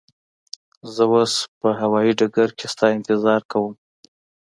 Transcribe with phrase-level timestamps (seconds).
[0.93, 3.73] زه اوس به هوایی ډګر کی ستا انتظار کوم.